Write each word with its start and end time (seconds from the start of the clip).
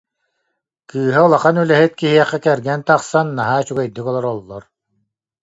Кыыһа 0.89 1.19
улахан 1.25 1.55
үлэһит 1.61 1.93
киһиэхэ 1.99 2.37
кэргэн 2.45 2.81
тахсан, 2.87 3.27
наһаа 3.37 3.59
үчүгэйдик 3.61 4.05
олороллор 4.09 4.63